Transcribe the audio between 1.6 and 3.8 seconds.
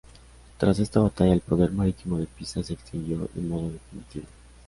marítimo de Pisa se extinguió de modo